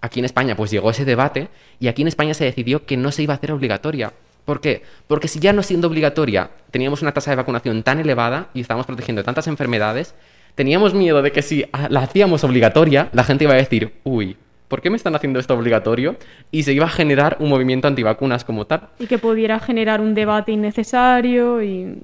Aquí 0.00 0.18
en 0.18 0.24
España 0.24 0.56
pues 0.56 0.70
llegó 0.70 0.90
ese 0.90 1.04
debate 1.04 1.48
y 1.78 1.88
aquí 1.88 2.02
en 2.02 2.08
España 2.08 2.32
se 2.32 2.44
decidió 2.44 2.86
que 2.86 2.96
no 2.96 3.12
se 3.12 3.22
iba 3.22 3.34
a 3.34 3.36
hacer 3.36 3.52
obligatoria. 3.52 4.12
¿Por 4.46 4.62
qué? 4.62 4.82
Porque 5.06 5.28
si 5.28 5.38
ya 5.38 5.52
no 5.52 5.62
siendo 5.62 5.88
obligatoria 5.88 6.50
teníamos 6.70 7.02
una 7.02 7.12
tasa 7.12 7.30
de 7.30 7.36
vacunación 7.36 7.82
tan 7.82 8.00
elevada 8.00 8.48
y 8.54 8.62
estábamos 8.62 8.86
protegiendo 8.86 9.22
tantas 9.22 9.46
enfermedades, 9.46 10.14
teníamos 10.54 10.94
miedo 10.94 11.20
de 11.20 11.32
que 11.32 11.42
si 11.42 11.66
la 11.90 12.00
hacíamos 12.00 12.42
obligatoria, 12.42 13.10
la 13.12 13.24
gente 13.24 13.44
iba 13.44 13.52
a 13.52 13.58
decir, 13.58 13.92
uy, 14.04 14.38
¿por 14.68 14.80
qué 14.80 14.88
me 14.88 14.96
están 14.96 15.14
haciendo 15.14 15.38
esto 15.38 15.54
obligatorio? 15.54 16.16
Y 16.50 16.62
se 16.62 16.72
iba 16.72 16.86
a 16.86 16.90
generar 16.90 17.36
un 17.40 17.50
movimiento 17.50 17.88
antivacunas 17.88 18.44
como 18.44 18.66
tal. 18.66 18.88
Y 18.98 19.06
que 19.06 19.18
pudiera 19.18 19.58
generar 19.60 20.00
un 20.00 20.14
debate 20.14 20.52
innecesario 20.52 21.62
y... 21.62 22.02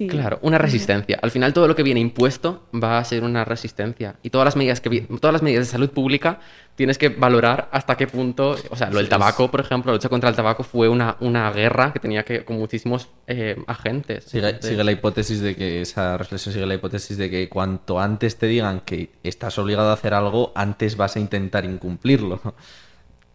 Sí. 0.00 0.06
Claro, 0.08 0.38
una 0.40 0.56
resistencia. 0.56 1.18
Al 1.20 1.30
final 1.30 1.52
todo 1.52 1.68
lo 1.68 1.76
que 1.76 1.82
viene 1.82 2.00
impuesto 2.00 2.62
va 2.72 2.96
a 2.96 3.04
ser 3.04 3.22
una 3.22 3.44
resistencia. 3.44 4.16
Y 4.22 4.30
todas 4.30 4.46
las 4.46 4.56
medidas 4.56 4.80
que 4.80 4.88
vi- 4.88 5.00
todas 5.02 5.34
las 5.34 5.42
medidas 5.42 5.66
de 5.66 5.72
salud 5.72 5.90
pública 5.90 6.40
tienes 6.74 6.96
que 6.96 7.10
valorar 7.10 7.68
hasta 7.70 7.98
qué 7.98 8.06
punto, 8.06 8.56
o 8.70 8.76
sea, 8.76 8.88
lo 8.88 8.96
del 8.96 9.10
tabaco, 9.10 9.50
por 9.50 9.60
ejemplo, 9.60 9.92
la 9.92 9.96
lucha 9.96 10.08
contra 10.08 10.30
el 10.30 10.34
tabaco 10.36 10.62
fue 10.62 10.88
una, 10.88 11.18
una 11.20 11.50
guerra 11.52 11.92
que 11.92 11.98
tenía 12.00 12.22
que 12.24 12.46
con 12.46 12.56
muchísimos 12.56 13.08
eh, 13.26 13.62
agentes. 13.66 14.24
Sigue, 14.24 14.54
De- 14.54 14.62
sigue 14.62 14.82
la 14.84 14.92
hipótesis 14.92 15.42
de 15.42 15.54
que 15.54 15.82
esa 15.82 16.16
reflexión 16.16 16.54
sigue 16.54 16.64
la 16.64 16.74
hipótesis 16.76 17.18
de 17.18 17.28
que 17.28 17.50
cuanto 17.50 18.00
antes 18.00 18.38
te 18.38 18.46
digan 18.46 18.80
que 18.80 19.10
estás 19.22 19.58
obligado 19.58 19.90
a 19.90 19.92
hacer 19.92 20.14
algo, 20.14 20.50
antes 20.54 20.96
vas 20.96 21.16
a 21.16 21.20
intentar 21.20 21.66
incumplirlo. 21.66 22.40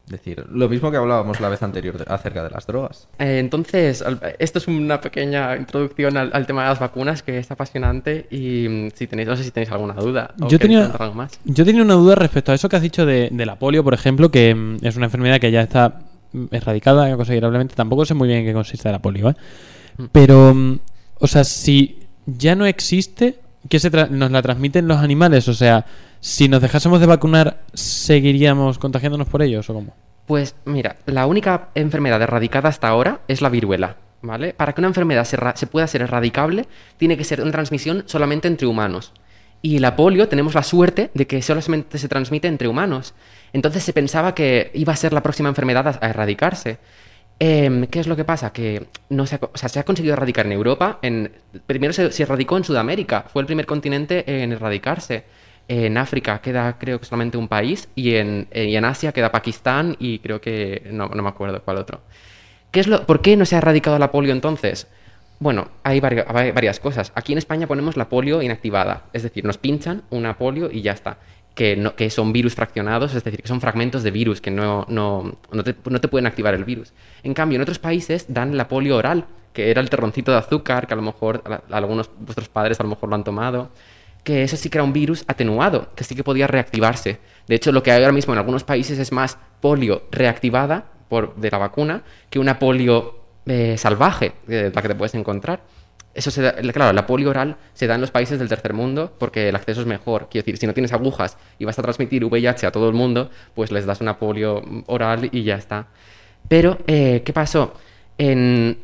Es 0.06 0.12
decir, 0.12 0.46
lo 0.52 0.70
mismo 0.70 0.92
que 0.92 0.98
hablábamos 0.98 1.40
la 1.42 1.50
vez 1.50 1.64
anterior 1.64 1.98
de- 1.98 2.06
acerca 2.08 2.44
de 2.44 2.52
las 2.52 2.68
drogas. 2.68 3.08
Eh, 3.18 3.40
entonces, 3.40 4.04
al- 4.04 4.20
esto 4.38 4.60
es 4.60 4.68
una 4.68 5.02
pequeña 5.02 5.58
introducción 5.58 6.16
al, 6.18 6.30
al 6.32 6.46
tema 6.46 6.62
de 6.64 6.70
las 6.70 6.80
vacunas 6.80 7.24
que 7.24 7.40
es 7.40 7.50
apasionante 7.50 8.28
y 8.30 8.68
mm, 8.70 8.90
si 8.94 9.08
tenéis, 9.08 9.28
no 9.28 9.36
sé 9.36 9.44
si 9.44 9.50
tenéis 9.52 9.72
alguna 9.72 9.94
duda. 9.96 10.36
o 10.40 10.48
Yo 10.48 10.60
tenía, 10.60 10.82
comentar 10.82 11.02
algo 11.02 11.16
más. 11.16 11.40
yo 11.44 11.66
tenía 11.66 11.82
una 11.82 11.96
duda 11.96 12.14
respecto 12.16 12.52
a 12.52 12.56
eso 12.56 12.70
que 12.70 12.76
has 12.76 12.82
dicho 12.84 13.06
de, 13.06 13.30
de 13.32 13.46
la 13.48 13.58
polio, 13.58 13.84
por 13.84 13.96
ejemplo, 13.96 14.30
que 14.30 14.54
mm, 14.54 14.78
es 14.86 14.96
una 14.96 15.06
enfermedad 15.06 15.40
que 15.40 15.50
ya 15.52 15.62
está 15.62 16.02
mm, 16.34 16.46
erradicada 16.52 17.16
considerablemente. 17.16 17.74
Tampoco 17.74 18.06
sé 18.06 18.14
muy 18.14 18.28
bien 18.28 18.42
en 18.42 18.46
qué 18.46 18.54
consiste 18.54 18.92
la 18.92 19.00
polio, 19.00 19.30
¿eh? 19.32 19.36
Pero, 20.12 20.54
mm, 20.54 20.80
o 21.20 21.26
sea, 21.28 21.44
si 21.44 22.02
ya 22.28 22.54
no 22.56 22.68
existe, 22.68 23.40
¿qué 23.70 23.80
se 23.80 23.90
nos 23.90 24.32
la 24.32 24.42
transmiten 24.42 24.88
los 24.88 24.98
animales? 24.98 25.48
O 25.48 25.54
sea, 25.54 25.86
si 26.20 26.48
nos 26.48 26.62
dejásemos 26.62 27.00
de 27.00 27.06
vacunar, 27.06 27.62
¿seguiríamos 27.74 28.78
contagiándonos 28.78 29.28
por 29.28 29.42
ellos 29.42 29.70
o 29.70 29.74
cómo? 29.74 29.94
Pues 30.26 30.56
mira, 30.66 30.98
la 31.06 31.28
única 31.28 31.70
enfermedad 31.76 32.22
erradicada 32.22 32.70
hasta 32.70 32.88
ahora 32.88 33.22
es 33.28 33.42
la 33.42 33.50
viruela, 33.50 33.98
¿vale? 34.22 34.54
Para 34.54 34.74
que 34.74 34.82
una 34.82 34.88
enfermedad 34.88 35.26
se, 35.26 35.38
se 35.56 35.68
pueda 35.68 35.88
ser 35.88 36.02
erradicable, 36.02 36.68
tiene 36.98 37.18
que 37.18 37.24
ser 37.24 37.42
una 37.42 37.52
transmisión 37.52 38.04
solamente 38.08 38.48
entre 38.48 38.68
humanos. 38.68 39.14
Y 39.62 39.80
la 39.80 39.96
polio 39.96 40.28
tenemos 40.28 40.54
la 40.54 40.64
suerte 40.64 41.12
de 41.14 41.28
que 41.28 41.42
solamente 41.42 41.98
se 41.98 42.08
transmite 42.08 42.48
entre 42.48 42.68
humanos. 42.68 43.14
Entonces 43.54 43.84
se 43.84 43.94
pensaba 43.94 44.36
que 44.36 44.72
iba 44.74 44.94
a 44.94 44.96
ser 44.96 45.14
la 45.14 45.24
próxima 45.24 45.50
enfermedad 45.50 46.00
a 46.02 46.08
erradicarse. 46.08 46.78
Em, 47.38 47.88
¿Qué 47.88 48.00
es 48.00 48.08
lo 48.08 48.16
que 48.16 48.24
pasa? 48.24 48.54
Que 48.54 48.88
no 49.10 49.26
se 49.26 49.36
ha, 49.36 49.84
conseguido 49.84 50.14
erradicar 50.14 50.46
en 50.46 50.54
Europa. 50.54 51.00
Primero 51.68 51.94
se, 51.94 52.24
erradicó 52.24 52.58
en 52.58 52.64
Sudamérica. 52.64 53.26
Fue 53.32 53.42
el 53.42 53.46
primer 53.46 53.66
continente 53.66 54.24
en 54.44 54.54
erradicarse. 54.54 55.26
En 55.68 55.98
África 55.98 56.40
queda, 56.42 56.78
creo 56.78 57.00
que 57.00 57.06
solamente 57.06 57.38
un 57.38 57.48
país. 57.48 57.90
Y 57.96 58.16
en, 58.16 58.86
Asia 58.86 59.12
queda 59.12 59.32
Pakistán 59.32 59.98
y 60.00 60.20
creo 60.20 60.40
que. 60.40 60.88
No, 60.92 61.10
me 61.10 61.30
acuerdo 61.30 61.62
cuál 61.64 61.78
otro. 61.78 62.02
¿Qué 62.72 62.80
es 62.80 62.88
lo, 62.88 63.06
¿Por 63.06 63.22
qué 63.22 63.36
no 63.36 63.46
se 63.46 63.56
ha 63.56 63.60
erradicado 63.60 64.00
la 64.00 64.12
polio 64.12 64.32
entonces? 64.32 64.88
Bueno, 65.40 65.68
hay 65.84 66.00
varias 66.00 66.80
cosas. 66.80 67.12
Aquí 67.16 67.34
en 67.34 67.38
España 67.38 67.68
ponemos 67.68 67.98
la 67.98 68.08
polio 68.08 68.42
inactivada. 68.42 69.04
Es 69.12 69.24
decir, 69.24 69.44
nos 69.44 69.58
pinchan 69.58 70.04
una 70.10 70.38
polio 70.38 70.72
y 70.72 70.82
ya 70.82 70.94
está. 70.94 71.18
Que, 71.56 71.78
no, 71.78 71.96
que 71.96 72.10
son 72.10 72.34
virus 72.34 72.54
fraccionados, 72.54 73.16
es 73.16 73.24
decir, 73.24 73.42
que 73.42 73.48
son 73.48 73.62
fragmentos 73.62 74.04
de 74.04 74.12
virus 74.12 74.42
que 74.42 74.52
no, 74.52 74.86
no, 74.90 75.38
no, 75.52 75.64
te, 75.64 75.74
no 75.90 76.02
te 76.02 76.10
pueden 76.10 76.28
activar 76.28 76.54
el 76.54 76.66
virus. 76.66 76.92
En 77.24 77.34
cambio, 77.34 77.56
en 77.56 77.62
otros 77.62 77.80
países 77.80 78.26
dan 78.28 78.58
la 78.58 78.68
polio 78.68 78.98
oral, 78.98 79.26
que 79.54 79.72
era 79.72 79.80
el 79.80 79.90
terroncito 79.90 80.34
de 80.34 80.38
azúcar, 80.38 80.86
que 80.86 80.94
a 80.94 80.98
lo 80.98 81.02
mejor 81.02 81.42
algunos 81.72 82.08
de 82.08 82.26
vuestros 82.26 82.50
padres 82.50 82.78
a 82.82 82.84
lo 82.84 82.90
mejor 82.90 83.08
lo 83.08 83.16
han 83.16 83.24
tomado 83.24 83.70
que 84.26 84.42
eso 84.44 84.58
sí 84.58 84.70
que 84.70 84.80
era 84.80 84.84
un 84.84 84.92
virus 84.92 85.24
atenuado, 85.28 85.90
que 85.96 86.04
sí 86.04 86.16
que 86.16 86.24
podía 86.24 86.48
reactivarse. 86.48 87.20
De 87.48 87.56
hecho, 87.56 87.72
lo 87.72 87.84
que 87.84 87.92
hay 87.92 88.02
ahora 88.02 88.12
mismo 88.12 88.34
en 88.34 88.40
algunos 88.40 88.64
países 88.64 88.98
es 88.98 89.12
más 89.12 89.38
polio 89.62 90.08
reactivada 90.12 90.86
por, 91.08 91.36
de 91.36 91.52
la 91.52 91.60
vacuna 91.60 92.04
que 92.30 92.40
una 92.40 92.58
polio 92.58 93.20
eh, 93.46 93.78
salvaje, 93.78 94.34
eh, 94.50 94.72
la 94.74 94.82
que 94.82 94.88
te 94.88 94.96
puedes 94.96 95.14
encontrar. 95.14 95.62
Eso 96.16 96.32
se 96.32 96.42
da- 96.42 96.54
claro, 96.74 96.94
la 96.94 97.06
polio 97.06 97.30
oral 97.30 97.58
se 97.74 97.86
da 97.88 97.96
en 97.96 98.02
los 98.02 98.10
países 98.10 98.40
del 98.40 98.48
tercer 98.50 98.74
mundo 98.74 99.14
porque 99.20 99.50
el 99.50 99.56
acceso 99.56 99.82
es 99.82 99.88
mejor. 99.88 100.30
Quiero 100.32 100.44
decir, 100.46 100.58
si 100.58 100.66
no 100.66 100.74
tienes 100.74 100.94
agujas 100.94 101.38
y 101.60 101.66
vas 101.66 101.78
a 101.78 101.82
transmitir 101.84 102.24
VIH 102.24 102.66
a 102.66 102.72
todo 102.72 102.88
el 102.88 102.96
mundo, 102.96 103.30
pues 103.54 103.70
les 103.72 103.86
das 103.86 104.00
una 104.02 104.18
polio 104.18 104.64
oral 104.88 105.30
y 105.32 105.44
ya 105.44 105.56
está. 105.56 105.88
Pero, 106.48 106.78
eh, 106.88 107.22
¿qué 107.26 107.34
pasó? 107.34 107.74
En, 108.18 108.78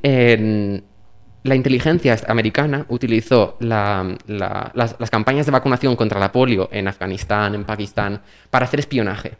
la 1.44 1.56
inteligencia 1.56 2.16
americana 2.28 2.86
utilizó 2.90 3.56
la- 3.62 4.16
la- 4.28 4.72
las, 4.76 4.96
las 5.00 5.10
campañas 5.10 5.46
de 5.48 5.52
vacunación 5.52 5.96
contra 5.96 6.20
la 6.20 6.32
polio 6.32 6.70
en 6.72 6.88
Afganistán, 6.88 7.56
en 7.56 7.64
Pakistán, 7.64 8.22
para 8.50 8.66
hacer 8.66 8.80
espionaje. 8.82 9.38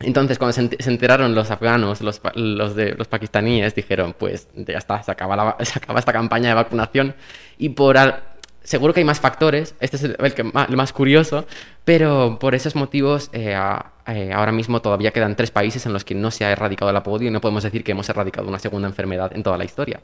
Entonces, 0.00 0.38
cuando 0.38 0.52
se, 0.52 0.62
ent- 0.62 0.80
se 0.80 0.90
enteraron 0.90 1.34
los 1.34 1.50
afganos, 1.50 2.00
los, 2.00 2.20
los, 2.34 2.74
de, 2.74 2.94
los 2.94 3.08
pakistaníes, 3.08 3.74
dijeron, 3.74 4.14
pues 4.18 4.48
ya 4.54 4.76
está, 4.78 5.02
se 5.02 5.10
acaba, 5.12 5.36
la 5.36 5.56
se 5.64 5.78
acaba 5.78 5.98
esta 6.00 6.12
campaña 6.12 6.48
de 6.48 6.54
vacunación. 6.54 7.14
Y 7.58 7.70
por 7.70 7.96
al- 7.96 8.22
seguro 8.62 8.92
que 8.92 9.00
hay 9.00 9.04
más 9.04 9.20
factores, 9.20 9.74
este 9.80 9.96
es 9.96 10.02
el, 10.04 10.16
el 10.18 10.34
que 10.34 10.42
ma- 10.44 10.66
el 10.68 10.76
más, 10.76 10.92
curioso, 10.92 11.46
pero 11.84 12.38
por 12.40 12.54
esos 12.54 12.74
motivos 12.74 13.30
eh, 13.32 13.54
a- 13.54 13.92
eh, 14.06 14.32
ahora 14.34 14.52
mismo 14.52 14.82
todavía 14.82 15.12
quedan 15.12 15.36
tres 15.36 15.50
países 15.50 15.86
en 15.86 15.92
los 15.92 16.04
que 16.04 16.14
no 16.14 16.30
se 16.30 16.44
ha 16.44 16.50
erradicado 16.50 16.92
la 16.92 17.02
polio 17.02 17.28
y 17.28 17.30
no 17.30 17.40
podemos 17.40 17.62
decir 17.62 17.84
que 17.84 17.92
hemos 17.92 18.08
erradicado 18.08 18.48
una 18.48 18.58
segunda 18.58 18.88
enfermedad 18.88 19.30
en 19.34 19.42
toda 19.42 19.56
la 19.56 19.64
historia. 19.64 20.00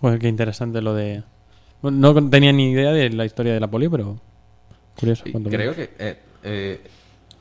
Joder, 0.00 0.18
qué 0.18 0.28
interesante 0.28 0.82
lo 0.82 0.94
de. 0.94 1.22
No 1.82 2.28
tenía 2.28 2.52
ni 2.52 2.72
idea 2.72 2.92
de 2.92 3.08
la 3.10 3.24
historia 3.24 3.54
de 3.54 3.60
la 3.60 3.68
polio, 3.68 3.90
pero. 3.90 4.18
Curioso. 4.98 5.24
Creo 5.24 5.40
menos. 5.40 5.76
que 5.76 5.90
eh, 5.98 6.18
eh, 6.44 6.80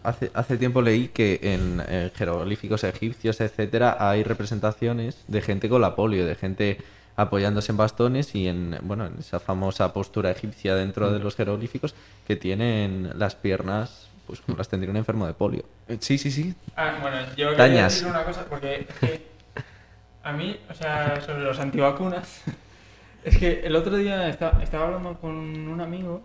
hace, 0.04 0.32
hace 0.34 0.58
tiempo 0.58 0.82
leí 0.82 1.08
que 1.10 1.40
en, 1.42 1.82
jeroglíficos 2.16 2.84
egipcios, 2.84 3.42
etcétera, 3.42 3.98
hay 4.00 4.24
representaciones 4.24 5.24
de 5.28 5.42
gente 5.42 5.70
con 5.70 5.82
la 5.82 5.96
polio, 5.96 6.26
de 6.26 6.36
gente 6.36 6.78
apoyándose 7.16 7.72
en 7.72 7.78
bastones 7.78 8.34
y 8.36 8.48
en 8.48 8.78
bueno 8.84 9.06
en 9.06 9.16
esa 9.20 9.40
famosa 9.40 9.92
postura 9.94 10.32
egipcia 10.32 10.76
dentro 10.76 11.12
de 11.12 11.20
los 11.20 11.36
jeroglíficos 11.36 11.94
que 12.26 12.36
tienen 12.38 13.12
las 13.18 13.36
piernas 13.36 14.08
pues 14.26 14.40
como 14.40 14.58
las 14.58 14.70
tendría 14.70 14.90
un 14.92 14.98
enfermo 14.98 15.28
de 15.28 15.34
polio. 15.34 15.66
Eh, 15.90 15.98
Sí, 16.00 16.18
sí, 16.18 16.32
sí. 16.32 16.56
Ah, 16.76 16.98
bueno, 17.02 17.18
yo 17.36 17.50
quería 17.56 17.84
decir 17.84 18.08
una 18.08 18.24
cosa, 18.24 18.46
porque 18.46 18.88
es 18.90 18.96
que 19.00 19.28
a 20.24 20.32
mí, 20.32 20.58
o 20.70 20.74
sea, 20.74 21.20
sobre 21.22 21.42
los 21.44 21.60
antivacunas, 21.60 22.42
es 23.26 23.38
que 23.38 23.60
el 23.62 23.76
otro 23.76 23.98
día 23.98 24.30
esta- 24.30 24.60
estaba 24.64 24.86
hablando 24.86 25.20
con 25.20 25.32
un 25.36 25.82
amigo 25.82 26.22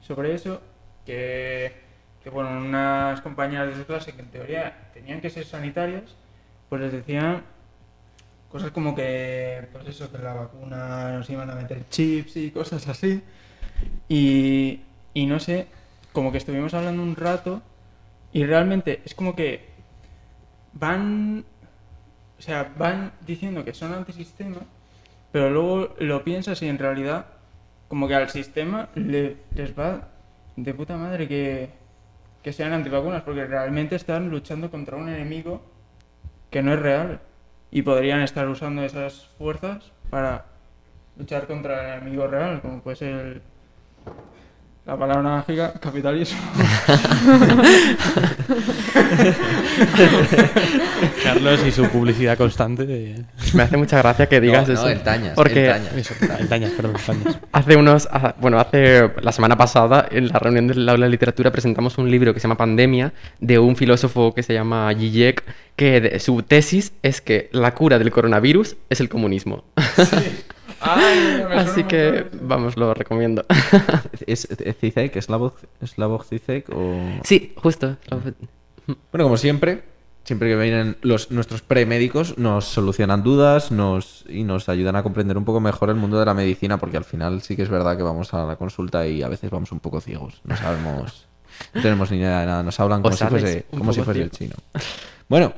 sobre 0.00 0.34
eso, 0.34 0.62
que, 1.04 1.89
que, 2.22 2.30
bueno, 2.30 2.50
unas 2.58 3.20
compañeras 3.22 3.68
de 3.68 3.76
su 3.76 3.86
clase 3.86 4.12
que 4.12 4.22
en 4.22 4.28
teoría 4.30 4.90
tenían 4.94 5.20
que 5.20 5.30
ser 5.30 5.44
sanitarias, 5.46 6.14
pues 6.68 6.80
les 6.82 6.92
decían 6.92 7.42
cosas 8.50 8.70
como 8.72 8.94
que, 8.94 9.68
pues 9.72 9.86
eso, 9.88 10.10
que 10.10 10.18
la 10.18 10.34
vacuna 10.34 11.12
nos 11.12 11.30
iban 11.30 11.48
a 11.50 11.54
meter 11.54 11.88
chips 11.88 12.36
y 12.36 12.50
cosas 12.50 12.86
así. 12.88 13.22
Y, 14.08 14.80
y 15.14 15.26
no 15.26 15.40
sé, 15.40 15.66
como 16.12 16.32
que 16.32 16.38
estuvimos 16.38 16.74
hablando 16.74 17.02
un 17.02 17.16
rato 17.16 17.62
y 18.32 18.44
realmente 18.44 19.00
es 19.04 19.14
como 19.14 19.34
que 19.36 19.68
van, 20.72 21.44
o 22.38 22.42
sea, 22.42 22.72
van 22.76 23.12
diciendo 23.26 23.64
que 23.64 23.74
son 23.74 23.92
antisistema, 23.94 24.58
pero 25.32 25.50
luego 25.50 25.94
lo 25.98 26.24
piensas 26.24 26.60
y 26.62 26.68
en 26.68 26.78
realidad 26.78 27.26
como 27.88 28.08
que 28.08 28.14
al 28.14 28.28
sistema 28.30 28.88
le- 28.94 29.36
les 29.54 29.76
va 29.78 30.08
de 30.56 30.74
puta 30.74 30.96
madre 30.96 31.26
que, 31.28 31.70
que 32.42 32.52
sean 32.52 32.72
antivacunas, 32.72 33.22
porque 33.22 33.44
realmente 33.46 33.96
están 33.96 34.30
luchando 34.30 34.70
contra 34.70 34.96
un 34.96 35.08
enemigo 35.08 35.62
que 36.50 36.62
no 36.62 36.72
es 36.72 36.80
real 36.80 37.20
y 37.70 37.82
podrían 37.82 38.20
estar 38.22 38.48
usando 38.48 38.82
esas 38.82 39.28
fuerzas 39.38 39.92
para 40.10 40.46
luchar 41.16 41.46
contra 41.46 41.94
el 41.96 42.02
enemigo 42.02 42.26
real, 42.26 42.60
como 42.62 42.80
puede 42.80 42.96
ser 42.96 43.14
el- 43.14 43.42
la 44.90 44.96
palabra 44.96 45.22
mágica 45.22 45.72
capitalismo. 45.80 46.38
Carlos 51.22 51.60
y 51.66 51.70
su 51.70 51.84
publicidad 51.88 52.36
constante 52.36 52.86
de. 52.86 53.22
Me 53.54 53.62
hace 53.62 53.76
mucha 53.76 53.98
gracia 53.98 54.28
que 54.28 54.40
digas 54.40 54.68
No, 54.68 54.74
no, 54.74 54.80
eso. 54.80 54.88
el 54.88 55.00
Tañas, 55.02 55.34
Porque 55.34 55.66
el 55.66 55.72
Tañas. 55.72 55.94
Eso, 55.94 56.14
el 56.38 56.48
Tañas, 56.48 56.70
perdón, 56.72 56.94
Tañas. 57.04 57.38
hace 57.52 57.76
unos. 57.76 58.08
ah, 58.10 58.34
Bueno, 58.40 58.58
hace. 58.58 59.10
La 59.22 59.32
semana 59.32 59.56
pasada, 59.56 60.06
en 60.10 60.28
la 60.28 60.38
reunión 60.38 60.66
del 60.66 60.88
aula 60.88 61.06
de 61.06 61.10
literatura, 61.10 61.50
presentamos 61.52 61.98
un 61.98 62.10
libro 62.10 62.34
que 62.34 62.40
se 62.40 62.44
llama 62.48 62.56
Pandemia, 62.56 63.12
de 63.40 63.58
un 63.58 63.76
filósofo 63.76 64.34
que 64.34 64.42
se 64.42 64.54
llama 64.54 64.92
Zizek, 64.98 65.44
que 65.76 66.00
de- 66.00 66.20
su 66.20 66.42
tesis 66.42 66.92
es 67.02 67.20
que 67.20 67.48
la 67.52 67.74
cura 67.74 67.98
del 67.98 68.10
coronavirus 68.10 68.76
es 68.88 69.00
el 69.00 69.08
comunismo. 69.08 69.64
Ay, 70.80 71.18
me 71.18 71.36
suena 71.36 71.60
Así 71.60 71.84
que, 71.84 72.26
vamos, 72.40 72.76
lo 72.76 72.94
recomiendo. 72.94 73.44
¿Es 74.26 74.44
es 74.50 74.76
Zizek? 74.76 75.16
¿Es 75.16 75.24
Slavoj 75.24 76.24
Zizek? 76.24 76.68
O... 76.70 77.20
sí, 77.22 77.52
justo. 77.56 77.96
Bueno, 78.86 79.24
como 79.24 79.36
siempre, 79.36 79.82
siempre 80.24 80.48
que 80.48 80.56
vienen 80.56 80.96
los, 81.02 81.30
nuestros 81.30 81.62
premédicos, 81.62 82.38
nos 82.38 82.64
solucionan 82.64 83.22
dudas 83.22 83.70
nos, 83.70 84.24
y 84.28 84.44
nos 84.44 84.68
ayudan 84.68 84.96
a 84.96 85.02
comprender 85.02 85.36
un 85.36 85.44
poco 85.44 85.60
mejor 85.60 85.90
el 85.90 85.96
mundo 85.96 86.18
de 86.18 86.26
la 86.26 86.34
medicina, 86.34 86.78
porque 86.78 86.96
al 86.96 87.04
final 87.04 87.42
sí 87.42 87.56
que 87.56 87.62
es 87.62 87.68
verdad 87.68 87.96
que 87.96 88.02
vamos 88.02 88.32
a 88.34 88.44
la 88.44 88.56
consulta 88.56 89.06
y 89.06 89.22
a 89.22 89.28
veces 89.28 89.50
vamos 89.50 89.72
un 89.72 89.80
poco 89.80 90.00
ciegos. 90.00 90.40
No 90.44 90.56
sabemos, 90.56 91.26
no 91.74 91.82
tenemos 91.82 92.10
ni 92.10 92.18
idea 92.18 92.40
de 92.40 92.46
nada, 92.46 92.62
nos 92.62 92.78
hablan 92.80 93.00
O 93.00 93.02
como 93.04 93.16
si 93.16 93.24
fuese, 93.24 93.66
como 93.70 93.92
si 93.92 94.02
fuese 94.02 94.22
el 94.22 94.30
chino. 94.30 94.54
Bueno, 95.28 95.52